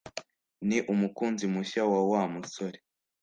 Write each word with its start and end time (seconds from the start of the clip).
ni 0.67 0.77
umukunzi 0.93 1.45
mushya 1.53 1.81
wa 1.91 2.01
Wa 2.11 2.21
musore 2.33 2.77